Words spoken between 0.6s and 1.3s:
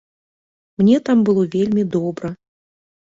Мне там